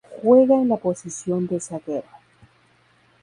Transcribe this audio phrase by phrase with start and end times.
[0.23, 2.07] Juega en la posición de zaguero.